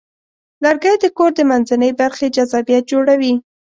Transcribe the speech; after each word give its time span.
لرګی 0.63 0.95
د 0.99 1.05
کور 1.17 1.31
د 1.35 1.39
منځنۍ 1.49 1.91
برخې 2.01 2.27
جذابیت 2.35 2.83
جوړوي. 2.91 3.33